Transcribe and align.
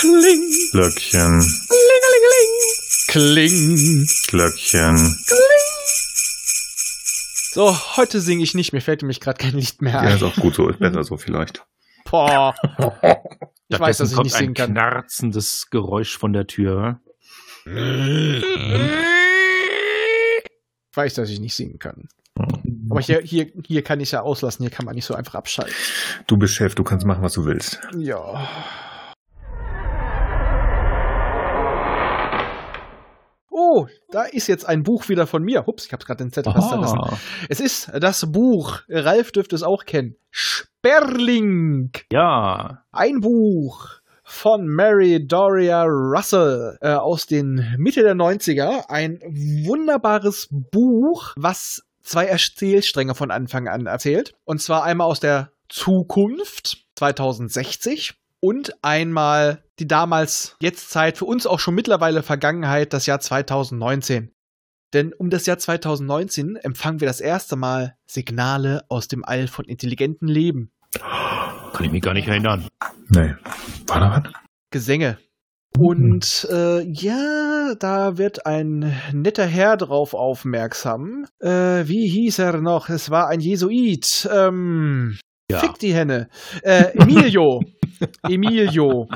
Kling. 0.00 0.50
Glöckchen. 0.72 1.40
Kling. 3.08 4.06
Glöckchen. 4.28 5.16
So, 7.52 7.76
heute 7.96 8.20
singe 8.20 8.42
ich 8.44 8.54
nicht. 8.54 8.72
Mir 8.72 8.80
fällt 8.80 9.02
nämlich 9.02 9.20
gerade 9.20 9.38
kein 9.38 9.52
Lied 9.54 9.82
mehr 9.82 9.92
Ja, 9.94 10.00
ein. 10.00 10.16
ist 10.16 10.22
auch 10.22 10.36
gut 10.36 10.54
so. 10.54 10.68
Ist 10.68 10.78
besser 10.78 11.02
so 11.04 11.16
vielleicht. 11.16 11.64
Boah. 12.10 12.54
Ich 13.72 13.78
weiß, 13.78 13.98
dass 13.98 14.08
ich 14.10 14.16
kommt 14.16 14.24
nicht 14.24 14.34
singen 14.36 14.50
ein 14.50 14.54
kann. 14.54 14.72
knarzendes 14.72 15.68
Geräusch 15.70 16.18
von 16.18 16.32
der 16.32 16.48
Tür. 16.48 16.98
Ich 17.64 18.42
weiß, 20.96 21.14
dass 21.14 21.30
ich 21.30 21.38
nicht 21.38 21.54
singen 21.54 21.78
kann. 21.78 22.08
Aber 22.90 23.00
hier, 23.00 23.20
hier, 23.20 23.46
hier 23.64 23.82
kann 23.84 24.00
ich 24.00 24.10
ja 24.10 24.22
auslassen. 24.22 24.64
Hier 24.64 24.70
kann 24.72 24.86
man 24.86 24.96
nicht 24.96 25.04
so 25.04 25.14
einfach 25.14 25.36
abschalten. 25.36 25.72
Du 26.26 26.36
bist 26.36 26.54
Chef, 26.54 26.74
du 26.74 26.82
kannst 26.82 27.06
machen, 27.06 27.22
was 27.22 27.34
du 27.34 27.44
willst. 27.44 27.78
Ja. 27.96 28.48
Oh, 33.72 33.86
da 34.10 34.24
ist 34.24 34.48
jetzt 34.48 34.66
ein 34.66 34.82
Buch 34.82 35.08
wieder 35.08 35.28
von 35.28 35.44
mir. 35.44 35.64
Hups, 35.64 35.86
ich 35.86 35.92
habe 35.92 36.04
gerade 36.04 36.24
den 36.24 36.32
Zettel 36.32 36.52
verlassen. 36.52 36.98
Es 37.48 37.60
ist 37.60 37.88
das 38.00 38.32
Buch, 38.32 38.80
Ralf 38.88 39.30
dürfte 39.30 39.54
es 39.54 39.62
auch 39.62 39.84
kennen, 39.84 40.16
Sperling. 40.32 41.92
Ja, 42.10 42.82
Ein 42.90 43.20
Buch 43.20 44.00
von 44.24 44.66
Mary 44.66 45.24
Doria 45.24 45.84
Russell 45.84 46.78
äh, 46.80 46.94
aus 46.94 47.26
den 47.26 47.76
Mitte 47.78 48.02
der 48.02 48.16
90er. 48.16 48.88
Ein 48.88 49.20
wunderbares 49.22 50.48
Buch, 50.50 51.32
was 51.36 51.84
zwei 52.02 52.24
Erzählstränge 52.24 53.14
von 53.14 53.30
Anfang 53.30 53.68
an 53.68 53.86
erzählt. 53.86 54.32
Und 54.44 54.60
zwar 54.60 54.82
einmal 54.82 55.06
aus 55.06 55.20
der 55.20 55.52
Zukunft 55.68 56.86
2060 56.96 58.14
und 58.40 58.72
einmal 58.82 59.62
die 59.80 59.88
damals 59.88 60.56
Jetztzeit, 60.60 61.18
für 61.18 61.24
uns 61.24 61.46
auch 61.46 61.58
schon 61.58 61.74
mittlerweile 61.74 62.22
Vergangenheit, 62.22 62.92
das 62.92 63.06
Jahr 63.06 63.20
2019. 63.20 64.30
Denn 64.92 65.12
um 65.12 65.30
das 65.30 65.46
Jahr 65.46 65.58
2019 65.58 66.56
empfangen 66.56 67.00
wir 67.00 67.08
das 67.08 67.20
erste 67.20 67.56
Mal 67.56 67.96
Signale 68.06 68.84
aus 68.88 69.08
dem 69.08 69.24
All 69.24 69.46
von 69.46 69.64
intelligentem 69.64 70.28
Leben. 70.28 70.72
kann 70.92 71.84
ich 71.86 71.92
mich 71.92 72.02
gar 72.02 72.14
nicht 72.14 72.28
erinnern. 72.28 72.68
Nee. 73.08 73.34
War 73.86 74.00
da 74.00 74.22
was? 74.24 74.32
Gesänge. 74.70 75.18
Und 75.78 76.48
äh, 76.50 76.82
ja, 76.82 77.74
da 77.78 78.18
wird 78.18 78.44
ein 78.44 79.00
netter 79.12 79.46
Herr 79.46 79.76
drauf 79.76 80.14
aufmerksam. 80.14 81.26
Äh, 81.38 81.86
wie 81.86 82.08
hieß 82.08 82.40
er 82.40 82.60
noch? 82.60 82.88
Es 82.88 83.10
war 83.10 83.28
ein 83.28 83.40
Jesuit. 83.40 84.28
Ähm, 84.32 85.16
Ja. 85.50 85.60
Fick 85.60 85.78
die 85.78 85.94
Henne. 85.94 86.28
Äh, 86.62 86.96
Emilio. 86.96 87.62
Emilio. 88.22 89.08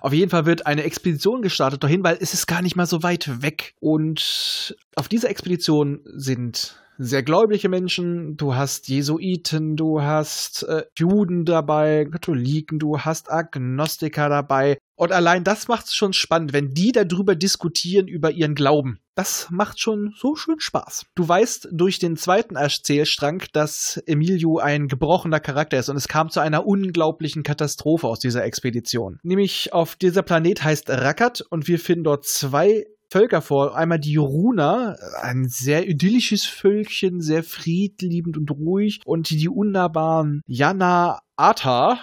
Auf 0.00 0.12
jeden 0.12 0.30
Fall 0.30 0.46
wird 0.46 0.66
eine 0.66 0.84
Expedition 0.84 1.42
gestartet 1.42 1.82
dahin, 1.82 2.02
weil 2.02 2.16
es 2.20 2.34
ist 2.34 2.46
gar 2.46 2.62
nicht 2.62 2.76
mal 2.76 2.86
so 2.86 3.02
weit 3.02 3.42
weg. 3.42 3.74
Und 3.80 4.76
auf 4.94 5.08
dieser 5.08 5.28
Expedition 5.30 6.00
sind 6.04 6.81
sehr 6.98 7.22
gläubige 7.22 7.68
Menschen, 7.68 8.36
du 8.36 8.54
hast 8.54 8.88
Jesuiten, 8.88 9.76
du 9.76 10.02
hast 10.02 10.62
äh, 10.64 10.84
Juden 10.96 11.44
dabei, 11.44 12.06
Katholiken, 12.10 12.78
du 12.78 13.00
hast 13.00 13.30
Agnostiker 13.30 14.28
dabei. 14.28 14.78
Und 14.94 15.10
allein 15.10 15.42
das 15.42 15.68
macht 15.68 15.86
es 15.86 15.94
schon 15.94 16.12
spannend, 16.12 16.52
wenn 16.52 16.74
die 16.74 16.92
darüber 16.92 17.34
diskutieren, 17.34 18.06
über 18.06 18.30
ihren 18.30 18.54
Glauben. 18.54 19.00
Das 19.14 19.48
macht 19.50 19.80
schon 19.80 20.14
so 20.16 20.36
schön 20.36 20.60
Spaß. 20.60 21.06
Du 21.14 21.28
weißt 21.28 21.68
durch 21.72 21.98
den 21.98 22.16
zweiten 22.16 22.56
Erzählstrang, 22.56 23.42
dass 23.52 24.02
Emilio 24.06 24.58
ein 24.58 24.88
gebrochener 24.88 25.40
Charakter 25.40 25.78
ist 25.78 25.88
und 25.88 25.96
es 25.96 26.08
kam 26.08 26.30
zu 26.30 26.40
einer 26.40 26.66
unglaublichen 26.66 27.42
Katastrophe 27.42 28.06
aus 28.06 28.20
dieser 28.20 28.44
Expedition. 28.44 29.18
Nämlich 29.22 29.72
auf 29.72 29.96
dieser 29.96 30.22
Planet 30.22 30.62
heißt 30.62 30.88
Rakat 30.88 31.42
und 31.50 31.68
wir 31.68 31.78
finden 31.78 32.04
dort 32.04 32.24
zwei 32.24 32.86
Völker 33.12 33.42
vor. 33.42 33.76
Einmal 33.76 33.98
die 33.98 34.16
Runa, 34.16 34.96
ein 35.20 35.46
sehr 35.46 35.86
idyllisches 35.86 36.46
Völkchen, 36.46 37.20
sehr 37.20 37.44
friedliebend 37.44 38.38
und 38.38 38.50
ruhig. 38.50 39.00
Und 39.04 39.28
die 39.28 39.50
wunderbaren 39.50 40.40
Jana 40.46 41.20
Ata. 41.36 41.98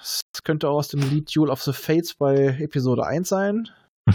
Das 0.00 0.42
könnte 0.42 0.70
auch 0.70 0.78
aus 0.78 0.88
dem 0.88 1.00
Lied 1.00 1.34
Duel 1.36 1.50
of 1.50 1.62
the 1.62 1.74
Fates 1.74 2.14
bei 2.14 2.56
Episode 2.60 3.06
1 3.06 3.28
sein. 3.28 3.68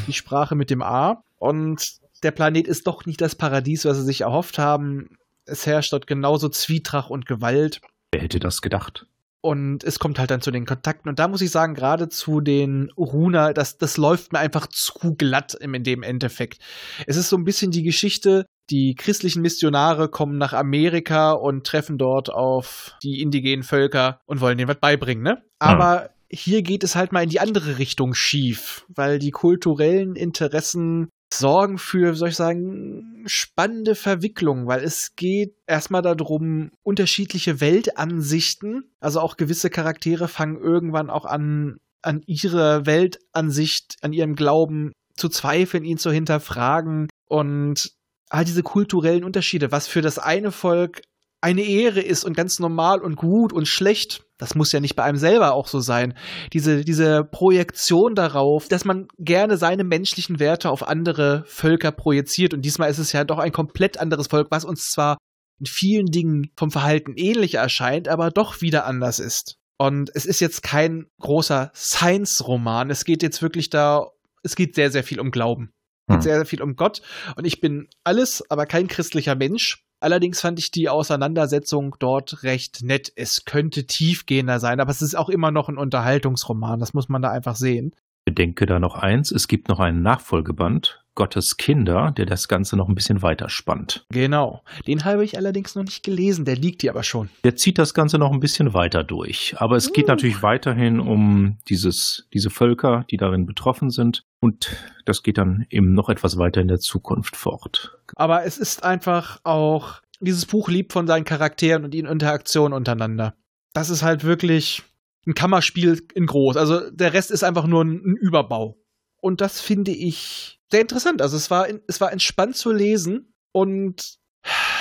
Die 0.08 0.14
Sprache 0.14 0.56
mit 0.56 0.72
dem 0.72 0.82
A. 0.82 1.24
Und 1.38 2.00
der 2.24 2.32
Planet 2.32 2.68
ist 2.68 2.88
doch 2.88 3.06
nicht 3.06 3.22
das 3.22 3.36
Paradies, 3.36 3.86
was 3.86 3.98
sie 3.98 4.04
sich 4.04 4.22
erhofft 4.22 4.58
haben. 4.58 5.18
Es 5.46 5.68
herrscht 5.68 5.94
dort 5.94 6.08
genauso 6.08 6.50
Zwietracht 6.50 7.12
und 7.12 7.28
Gewalt. 7.28 7.80
Wer 8.12 8.22
hätte 8.22 8.40
das 8.40 8.62
gedacht? 8.62 9.06
Und 9.42 9.86
es 9.86 10.00
kommt 10.00 10.20
halt 10.20 10.32
dann 10.32 10.42
zu 10.42 10.52
den 10.52 10.66
Kontakten. 10.66 11.08
Und 11.08 11.20
da 11.20 11.28
muss 11.28 11.42
ich 11.42 11.52
sagen, 11.52 11.74
gerade 11.74 12.10
zu 12.10 12.42
den 12.42 12.92
Runa, 12.98 13.54
das, 13.54 13.78
das 13.78 13.96
läuft 13.96 14.34
mir 14.34 14.40
einfach 14.40 14.68
zu 14.68 15.16
glatt 15.16 15.56
im, 15.60 15.74
in 15.74 15.84
dem 15.84 16.04
Endeffekt. 16.04 16.62
Es 17.08 17.16
ist 17.16 17.30
so 17.30 17.38
ein 17.38 17.46
bisschen 17.46 17.72
die 17.72 17.84
Geschichte, 17.84 18.46
die 18.70 18.96
christlichen 18.96 19.42
Missionare 19.42 20.10
kommen 20.10 20.38
nach 20.38 20.54
Amerika 20.54 21.32
und 21.32 21.66
treffen 21.66 21.98
dort 21.98 22.30
auf 22.30 22.96
die 23.02 23.22
indigenen 23.22 23.64
Völker 23.64 24.20
und 24.26 24.42
wollen 24.42 24.58
denen 24.58 24.70
was 24.70 24.80
beibringen, 24.80 25.24
ne? 25.24 25.42
Aber 25.58 26.10
hier 26.30 26.62
geht 26.62 26.84
es 26.84 26.96
halt 26.96 27.12
mal 27.12 27.24
in 27.24 27.30
die 27.30 27.40
andere 27.40 27.80
Richtung 27.80 28.14
schief, 28.14 28.86
weil 28.90 29.20
die 29.20 29.32
kulturellen 29.32 30.16
Interessen 30.16 31.10
sorgen 31.34 31.78
für, 31.78 32.16
soll 32.16 32.30
ich 32.30 32.36
sagen, 32.36 33.24
spannende 33.28 33.96
Verwicklungen, 33.96 34.68
weil 34.68 34.84
es 34.84 35.16
geht 35.16 35.56
erstmal 35.68 36.02
darum, 36.02 36.72
unterschiedliche 36.84 37.62
Weltansichten, 37.62 38.92
also 39.00 39.20
auch 39.20 39.38
gewisse 39.38 39.70
Charaktere 39.70 40.28
fangen 40.28 40.58
irgendwann 40.58 41.10
auch 41.10 41.26
an, 41.26 41.78
an 42.02 42.24
ihre 42.26 42.86
Weltansicht, 42.86 43.98
an 44.02 44.14
ihrem 44.14 44.36
Glauben 44.36 44.92
zu 45.16 45.30
zweifeln, 45.30 45.84
ihn 45.84 45.98
zu 45.98 46.12
hinterfragen 46.12 47.10
und 47.28 47.92
all 48.30 48.46
diese 48.46 48.64
kulturellen 48.64 49.24
Unterschiede, 49.24 49.72
was 49.72 49.88
für 49.88 50.02
das 50.02 50.20
eine 50.20 50.52
Volk 50.52 51.02
eine 51.42 51.62
Ehre 51.62 52.02
ist 52.02 52.24
und 52.24 52.36
ganz 52.36 52.60
normal 52.60 53.02
und 53.02 53.16
gut 53.16 53.54
und 53.54 53.68
schlecht, 53.68 54.26
das 54.38 54.56
muss 54.56 54.72
ja 54.72 54.80
nicht 54.80 54.96
bei 54.96 55.04
einem 55.04 55.18
selber 55.18 55.54
auch 55.54 55.68
so 55.68 55.80
sein. 55.80 56.18
Diese, 56.54 56.84
diese 56.84 57.24
Projektion 57.24 58.16
darauf, 58.16 58.68
dass 58.68 58.86
man 58.86 59.08
gerne 59.18 59.58
seine 59.58 59.84
menschlichen 59.84 60.40
Werte 60.40 60.70
auf 60.70 60.88
andere 60.88 61.44
Völker 61.46 61.92
projiziert. 61.92 62.54
Und 62.54 62.64
diesmal 62.64 62.90
ist 62.90 63.00
es 63.00 63.12
ja 63.12 63.24
doch 63.24 63.40
ein 63.40 63.52
komplett 63.52 64.00
anderes 64.00 64.28
Volk, 64.28 64.48
was 64.50 64.66
uns 64.66 64.90
zwar 64.92 65.18
in 65.60 65.66
vielen 65.66 66.08
Dingen 66.08 66.52
vom 66.56 66.72
Verhalten 66.72 67.14
ähnlich 67.16 67.56
erscheint, 67.56 68.08
aber 68.08 68.32
doch 68.32 68.62
wieder 68.62 68.86
anders 68.86 69.20
ist. 69.20 69.56
Und 69.78 70.10
es 70.14 70.26
ist 70.26 70.40
jetzt 70.40 70.64
kein 70.64 71.08
großer 71.22 71.72
Science-Roman. 71.74 72.90
Es 72.90 73.06
geht 73.06 73.24
jetzt 73.24 73.42
wirklich 73.42 73.70
da, 73.70 74.08
es 74.44 74.56
geht 74.56 74.76
sehr, 74.76 74.92
sehr 74.92 75.04
viel 75.04 75.20
um 75.20 75.32
Glauben. 75.32 75.72
Es 76.08 76.14
geht 76.14 76.16
Hm. 76.16 76.22
sehr, 76.22 76.36
sehr 76.36 76.46
viel 76.46 76.62
um 76.62 76.76
Gott. 76.76 77.02
Und 77.36 77.46
ich 77.46 77.62
bin 77.62 77.88
alles, 78.04 78.44
aber 78.50 78.66
kein 78.66 78.88
christlicher 78.88 79.36
Mensch. 79.36 79.86
Allerdings 80.02 80.40
fand 80.40 80.60
ich 80.60 80.72
die 80.72 80.88
Auseinandersetzung 80.88 81.96
dort 82.00 82.44
recht 82.44 82.84
nett. 82.84 83.12
Es 83.16 83.44
könnte 83.46 83.86
tiefgehender 83.86 84.60
sein, 84.60 84.80
aber 84.80 84.92
es 84.92 85.02
ist 85.02 85.16
auch 85.16 85.30
immer 85.30 85.52
noch 85.52 85.68
ein 85.68 85.78
Unterhaltungsroman. 85.78 86.80
Das 86.80 86.94
muss 86.94 87.10
man 87.10 87.22
da 87.22 87.32
einfach 87.32 87.56
sehen. 87.56 87.94
Bedenke 88.26 88.66
da 88.66 88.80
noch 88.80 88.96
eins, 88.96 89.32
es 89.32 89.48
gibt 89.48 89.70
noch 89.70 89.80
einen 89.80 90.02
Nachfolgeband, 90.02 91.04
Gottes 91.20 91.58
Kinder, 91.58 92.14
der 92.16 92.26
das 92.26 92.48
Ganze 92.48 92.78
noch 92.78 92.88
ein 92.88 92.96
bisschen 92.96 93.22
weiter 93.22 93.50
spannt. 93.50 94.06
Genau. 94.10 94.64
Den 94.88 95.04
habe 95.04 95.26
ich 95.26 95.36
allerdings 95.36 95.76
noch 95.76 95.84
nicht 95.84 96.02
gelesen. 96.02 96.46
Der 96.46 96.56
liegt 96.56 96.80
hier 96.82 96.92
aber 96.92 97.04
schon. 97.04 97.28
Der 97.44 97.58
zieht 97.58 97.78
das 97.78 97.94
Ganze 97.94 98.18
noch 98.18 98.32
ein 98.32 98.40
bisschen 98.40 98.74
weiter 98.74 99.04
durch. 99.04 99.54
Aber 99.58 99.76
es 99.76 99.92
geht 99.92 100.06
Uh. 100.06 100.12
natürlich 100.12 100.42
weiterhin 100.44 101.02
um 101.02 101.58
dieses, 101.68 102.30
diese 102.34 102.50
Völker, 102.50 103.04
die 103.12 103.18
darin 103.18 103.46
betroffen 103.46 103.90
sind. 103.90 104.24
Und 104.40 104.70
das 105.04 105.22
geht 105.22 105.38
dann 105.38 105.66
eben 105.70 105.94
noch 105.94 106.08
etwas 106.08 106.38
weiter 106.38 106.62
in 106.62 106.70
der 106.70 106.80
Zukunft 106.80 107.36
fort. 107.36 107.98
Aber 108.16 108.46
es 108.46 108.58
ist 108.58 108.86
einfach 108.86 109.42
auch, 109.44 110.02
dieses 110.22 110.46
Buch 110.46 110.70
liebt 110.70 110.94
von 110.94 111.06
seinen 111.06 111.26
Charakteren 111.26 111.84
und 111.84 111.94
ihren 111.94 112.10
Interaktionen 112.10 112.72
untereinander. 112.72 113.36
Das 113.74 113.90
ist 113.90 114.04
halt 114.04 114.24
wirklich 114.24 114.84
ein 115.28 115.34
Kammerspiel 115.34 116.02
in 116.14 116.28
groß. 116.28 116.56
Also 116.56 116.90
der 116.92 117.12
Rest 117.12 117.30
ist 117.30 117.44
einfach 117.44 117.68
nur 117.68 117.84
ein 117.84 118.16
Überbau. 118.16 118.78
Und 119.22 119.42
das 119.42 119.62
finde 119.62 119.92
ich 119.92 120.60
sehr 120.72 120.82
interessant. 120.82 121.22
Also 121.22 121.38
es 121.38 121.50
war, 121.50 121.68
es 121.88 122.02
war 122.02 122.12
entspannt 122.12 122.56
zu 122.56 122.72
lesen 122.72 123.34
und 123.52 124.20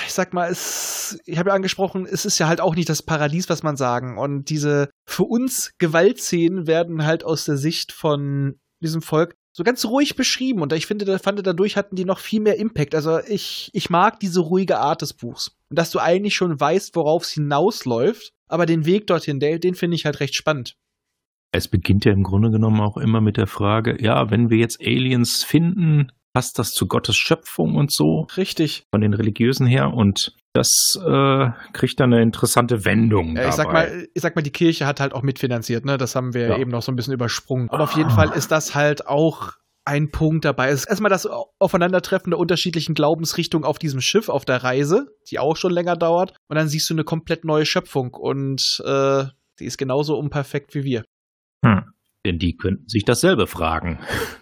ich 0.06 0.12
sag 0.12 0.32
mal, 0.32 0.50
es, 0.50 1.18
ich 1.26 1.38
habe 1.38 1.50
ja 1.50 1.54
angesprochen, 1.54 2.06
es 2.06 2.24
ist 2.24 2.38
ja 2.38 2.48
halt 2.48 2.60
auch 2.60 2.74
nicht 2.74 2.88
das 2.88 3.02
Paradies, 3.02 3.48
was 3.48 3.62
man 3.62 3.76
sagen. 3.76 4.18
Und 4.18 4.50
diese 4.50 4.88
für 5.06 5.24
uns 5.24 5.72
Gewaltszenen 5.78 6.66
werden 6.66 7.04
halt 7.04 7.24
aus 7.24 7.44
der 7.44 7.56
Sicht 7.56 7.92
von 7.92 8.58
diesem 8.80 9.02
Volk 9.02 9.34
so 9.52 9.64
ganz 9.64 9.84
ruhig 9.84 10.14
beschrieben. 10.14 10.62
Und 10.62 10.72
ich 10.72 10.86
finde, 10.86 11.18
fand 11.18 11.44
dadurch 11.44 11.76
hatten 11.76 11.96
die 11.96 12.04
noch 12.04 12.20
viel 12.20 12.40
mehr 12.40 12.58
Impact. 12.58 12.94
Also 12.94 13.18
ich, 13.18 13.70
ich 13.72 13.90
mag 13.90 14.20
diese 14.20 14.40
ruhige 14.40 14.78
Art 14.78 15.02
des 15.02 15.14
Buchs. 15.14 15.56
Und 15.68 15.78
dass 15.78 15.90
du 15.90 15.98
eigentlich 15.98 16.34
schon 16.34 16.58
weißt, 16.58 16.94
worauf 16.94 17.24
es 17.24 17.30
hinausläuft, 17.30 18.32
aber 18.48 18.66
den 18.66 18.86
Weg 18.86 19.08
dorthin, 19.08 19.40
den, 19.40 19.60
den 19.60 19.74
finde 19.74 19.96
ich 19.96 20.04
halt 20.04 20.20
recht 20.20 20.36
spannend. 20.36 20.76
Es 21.52 21.68
beginnt 21.68 22.04
ja 22.04 22.12
im 22.12 22.22
Grunde 22.22 22.50
genommen 22.50 22.80
auch 22.80 22.96
immer 22.96 23.20
mit 23.20 23.36
der 23.36 23.46
Frage, 23.46 23.96
ja, 24.02 24.30
wenn 24.30 24.50
wir 24.50 24.58
jetzt 24.58 24.80
Aliens 24.80 25.44
finden, 25.44 26.12
passt 26.34 26.58
das 26.58 26.72
zu 26.72 26.86
Gottes 26.86 27.16
Schöpfung 27.16 27.74
und 27.74 27.90
so 27.92 28.26
Richtig. 28.36 28.84
von 28.92 29.00
den 29.00 29.14
Religiösen 29.14 29.66
her? 29.66 29.92
Und 29.94 30.34
Das 30.54 30.98
äh, 31.00 31.50
kriegt 31.72 32.00
dann 32.00 32.12
eine 32.12 32.22
interessante 32.22 32.84
Wendung. 32.84 33.36
Ja, 33.36 33.48
ich 33.48 33.54
sag 33.54 33.72
mal, 33.72 34.08
ich 34.12 34.22
sag 34.22 34.34
mal, 34.34 34.42
die 34.42 34.50
Kirche 34.50 34.86
hat 34.86 34.98
halt 34.98 35.12
auch 35.14 35.22
mitfinanziert, 35.22 35.84
ne? 35.84 35.98
Das 35.98 36.16
haben 36.16 36.34
wir 36.34 36.48
Ja. 36.48 36.58
eben 36.58 36.70
noch 36.70 36.82
so 36.82 36.90
ein 36.90 36.96
bisschen 36.96 37.12
übersprungen. 37.14 37.68
Aber 37.70 37.84
auf 37.84 37.92
jeden 37.92 38.10
Fall 38.10 38.30
ist 38.30 38.50
das 38.50 38.74
halt 38.74 39.06
auch 39.06 39.52
ein 39.84 40.10
Punkt 40.10 40.44
dabei. 40.44 40.68
Es 40.70 40.80
ist 40.80 40.88
erstmal 40.88 41.10
das 41.10 41.26
Aufeinandertreffen 41.58 42.30
der 42.30 42.38
unterschiedlichen 42.38 42.94
Glaubensrichtungen 42.94 43.64
auf 43.64 43.78
diesem 43.78 44.00
Schiff, 44.00 44.28
auf 44.28 44.44
der 44.44 44.62
Reise, 44.64 45.06
die 45.30 45.38
auch 45.38 45.56
schon 45.56 45.72
länger 45.72 45.96
dauert. 45.96 46.34
Und 46.48 46.56
dann 46.56 46.68
siehst 46.68 46.90
du 46.90 46.94
eine 46.94 47.04
komplett 47.04 47.44
neue 47.44 47.64
Schöpfung 47.64 48.14
und 48.14 48.82
äh, 48.84 49.24
die 49.60 49.64
ist 49.64 49.78
genauso 49.78 50.18
unperfekt 50.18 50.74
wie 50.74 50.84
wir. 50.84 51.04
Hm. 51.64 51.92
Denn 52.24 52.38
die 52.38 52.56
könnten 52.56 52.88
sich 52.88 53.04
dasselbe 53.04 53.46
fragen. 53.46 54.00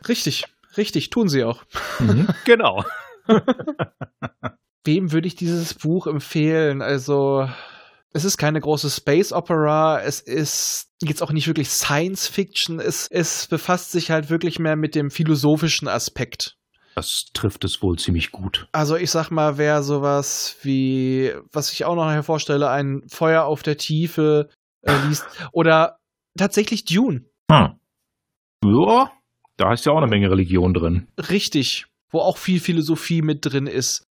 Richtig, 0.09 0.45
richtig, 0.77 1.11
tun 1.11 1.29
sie 1.29 1.45
auch. 1.45 1.65
genau. 2.45 2.85
Wem 4.85 5.13
würde 5.13 5.27
ich 5.27 5.35
dieses 5.35 5.75
Buch 5.75 6.07
empfehlen? 6.07 6.81
Also, 6.81 7.49
es 8.13 8.25
ist 8.25 8.39
keine 8.39 8.61
große 8.61 8.89
Space 8.91 9.33
Opera, 9.33 10.01
es 10.01 10.21
ist 10.21 10.89
jetzt 11.03 11.23
auch 11.23 11.33
nicht 11.33 11.47
wirklich 11.47 11.69
Science 11.69 12.29
Fiction, 12.29 12.81
es, 12.81 13.09
es 13.09 13.47
befasst 13.47 13.93
sich 13.93 14.11
halt 14.11 14.31
wirklich 14.31 14.59
mehr 14.59 14.77
mit 14.77 14.95
dem 14.95 15.11
philosophischen 15.11 15.87
Aspekt. 15.87 16.57
Das 16.95 17.27
trifft 17.35 17.63
es 17.65 17.83
wohl 17.83 17.99
ziemlich 17.99 18.33
gut. 18.33 18.69
Also 18.73 18.97
ich 18.97 19.11
sag 19.11 19.31
mal, 19.31 19.59
wer 19.59 19.83
sowas 19.83 20.57
wie, 20.63 21.31
was 21.53 21.71
ich 21.73 21.85
auch 21.85 21.95
noch 21.95 22.11
hervorstelle, 22.11 22.71
ein 22.71 23.03
Feuer 23.07 23.45
auf 23.45 23.63
der 23.63 23.77
Tiefe 23.77 24.49
äh, 24.81 24.95
liest 25.07 25.27
oder 25.53 25.99
tatsächlich 26.37 26.85
Dune, 26.85 27.25
Hm. 27.51 27.79
Ja, 28.65 29.13
da 29.57 29.73
ist 29.73 29.85
ja 29.87 29.93
auch 29.93 29.99
eine 29.99 30.07
Menge 30.09 30.31
Religion 30.31 30.75
drin. 30.75 31.07
richtig, 31.31 31.87
wo 32.11 32.21
auch 32.21 32.37
viel 32.37 32.61
Philosophie 32.61 33.23
mit 33.23 33.45
drin 33.45 33.67
ist. 33.67 34.07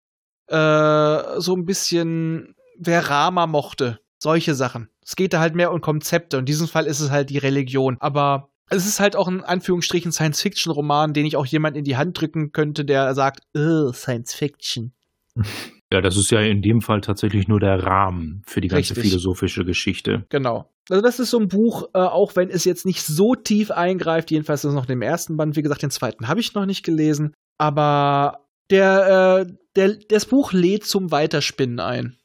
Äh, 0.47 1.39
so 1.39 1.55
ein 1.55 1.65
bisschen, 1.65 2.55
wer 2.77 3.09
Rama 3.09 3.47
mochte, 3.47 3.99
solche 4.19 4.53
Sachen. 4.55 4.89
Es 5.03 5.15
geht 5.15 5.33
da 5.33 5.39
halt 5.39 5.55
mehr 5.55 5.71
um 5.71 5.81
Konzepte. 5.81 6.37
In 6.37 6.45
diesem 6.45 6.67
Fall 6.67 6.85
ist 6.85 6.99
es 6.99 7.11
halt 7.11 7.29
die 7.29 7.37
Religion. 7.37 7.97
Aber 7.99 8.49
es 8.69 8.85
ist 8.85 8.99
halt 8.99 9.15
auch 9.15 9.27
ein 9.27 9.43
Anführungsstrichen 9.43 10.11
Science-Fiction-Roman, 10.11 11.13
den 11.13 11.25
ich 11.25 11.35
auch 11.37 11.45
jemand 11.45 11.77
in 11.77 11.83
die 11.83 11.97
Hand 11.97 12.19
drücken 12.19 12.51
könnte, 12.51 12.85
der 12.85 13.13
sagt, 13.13 13.41
"Ugh, 13.55 13.93
Science-Fiction. 13.93 14.93
Ja, 15.93 16.01
das 16.01 16.17
ist 16.17 16.31
ja 16.31 16.41
in 16.41 16.61
dem 16.61 16.81
Fall 16.81 17.01
tatsächlich 17.01 17.47
nur 17.47 17.59
der 17.59 17.83
Rahmen 17.83 18.41
für 18.45 18.61
die 18.61 18.67
ganze 18.67 18.95
Richtig. 18.95 19.11
philosophische 19.11 19.65
Geschichte. 19.65 20.25
Genau. 20.29 20.71
Also 20.89 21.01
das 21.01 21.19
ist 21.19 21.29
so 21.29 21.39
ein 21.39 21.47
Buch, 21.47 21.89
äh, 21.93 21.99
auch 21.99 22.35
wenn 22.35 22.49
es 22.49 22.65
jetzt 22.65 22.85
nicht 22.85 23.03
so 23.03 23.35
tief 23.35 23.71
eingreift, 23.71 24.31
jedenfalls 24.31 24.63
ist 24.63 24.69
es 24.69 24.75
noch 24.75 24.89
im 24.89 25.01
ersten 25.01 25.37
Band. 25.37 25.55
Wie 25.55 25.61
gesagt, 25.61 25.81
den 25.81 25.91
zweiten 25.91 26.27
habe 26.27 26.39
ich 26.39 26.53
noch 26.53 26.65
nicht 26.65 26.83
gelesen. 26.83 27.33
Aber 27.57 28.47
der, 28.69 29.45
äh, 29.47 29.53
der, 29.75 29.95
das 30.09 30.25
Buch 30.25 30.53
lädt 30.53 30.85
zum 30.85 31.11
Weiterspinnen 31.11 31.79
ein. 31.79 32.17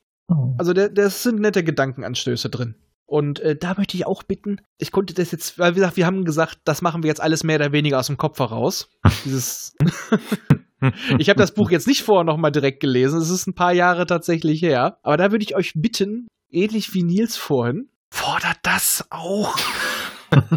Also 0.58 0.72
da 0.72 0.88
das 0.88 1.22
sind 1.22 1.40
nette 1.40 1.64
Gedankenanstöße 1.64 2.50
drin. 2.50 2.76
Und 3.06 3.40
äh, 3.40 3.56
da 3.56 3.74
möchte 3.76 3.96
ich 3.96 4.06
auch 4.06 4.22
bitten, 4.22 4.60
ich 4.78 4.92
konnte 4.92 5.14
das 5.14 5.32
jetzt, 5.32 5.58
weil 5.58 5.72
wie 5.72 5.80
gesagt, 5.80 5.96
wir 5.96 6.06
haben 6.06 6.24
gesagt, 6.24 6.60
das 6.64 6.80
machen 6.80 7.02
wir 7.02 7.08
jetzt 7.08 7.20
alles 7.20 7.42
mehr 7.42 7.56
oder 7.56 7.72
weniger 7.72 7.98
aus 7.98 8.06
dem 8.06 8.16
Kopf 8.16 8.38
heraus. 8.38 8.88
Dieses 9.24 9.74
ich 11.18 11.28
habe 11.28 11.38
das 11.38 11.52
Buch 11.52 11.70
jetzt 11.70 11.86
nicht 11.86 12.02
vorher 12.02 12.24
nochmal 12.24 12.52
direkt 12.52 12.80
gelesen, 12.80 13.20
es 13.20 13.30
ist 13.30 13.46
ein 13.46 13.54
paar 13.54 13.72
Jahre 13.72 14.06
tatsächlich 14.06 14.62
her. 14.62 14.98
Aber 15.02 15.16
da 15.16 15.30
würde 15.30 15.44
ich 15.44 15.56
euch 15.56 15.72
bitten, 15.74 16.28
ähnlich 16.50 16.94
wie 16.94 17.02
Nils 17.02 17.36
vorhin, 17.36 17.88
fordert 18.12 18.58
das 18.62 19.06
auch. 19.10 19.56
Dann 20.30 20.50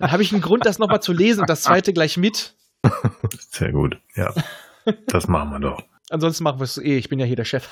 habe 0.12 0.22
ich 0.22 0.32
einen 0.32 0.42
Grund, 0.42 0.66
das 0.66 0.78
nochmal 0.78 1.02
zu 1.02 1.12
lesen 1.12 1.40
und 1.40 1.50
das 1.50 1.62
zweite 1.62 1.92
gleich 1.92 2.16
mit. 2.16 2.54
Sehr 3.50 3.72
gut. 3.72 3.98
Ja. 4.14 4.32
Das 5.06 5.28
machen 5.28 5.50
wir 5.50 5.60
doch. 5.60 5.82
Ansonsten 6.10 6.44
machen 6.44 6.58
wir 6.58 6.64
es 6.64 6.78
eh, 6.78 6.96
ich 6.96 7.08
bin 7.08 7.18
ja 7.18 7.26
hier 7.26 7.36
der 7.36 7.44
Chef. 7.44 7.68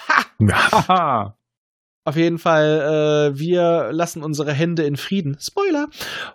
Ha! 0.88 1.34
Auf 2.04 2.16
jeden 2.16 2.38
Fall, 2.38 3.32
äh, 3.34 3.38
wir 3.38 3.90
lassen 3.92 4.22
unsere 4.22 4.54
Hände 4.54 4.84
in 4.84 4.96
Frieden. 4.96 5.36
Spoiler. 5.40 5.88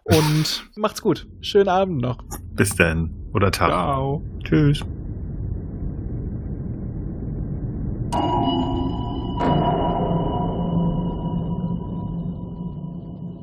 Und 0.04 0.70
macht's 0.76 1.02
gut. 1.02 1.26
Schönen 1.42 1.70
Abend 1.70 2.00
noch. 2.00 2.18
Bis 2.52 2.76
dann. 2.76 3.10
Oder 3.34 3.50
Tag. 3.50 3.70
Ciao. 3.70 4.24
Tschüss. 4.44 4.84